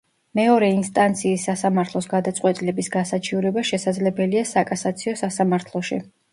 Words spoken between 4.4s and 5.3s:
საკასაციო